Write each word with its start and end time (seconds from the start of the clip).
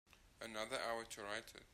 Another 0.43 0.77
hour 0.89 1.03
to 1.03 1.21
write 1.21 1.53
it. 1.53 1.61